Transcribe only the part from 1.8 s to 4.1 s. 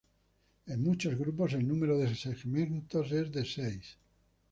de segmentos es de seis.